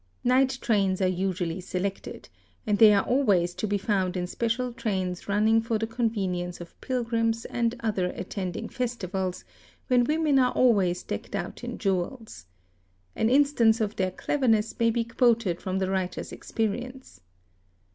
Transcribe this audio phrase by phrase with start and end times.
[0.23, 2.27] Night trains are usually selected,
[2.65, 6.59] and they | are always to be found in special trains running for the convenience
[6.59, 9.45] of' pilgrims and others attending festivals,
[9.89, 12.47] when women are always decked out in jewels.
[13.15, 17.21] An instance of their cleverness may be quoted from the | writer's experience.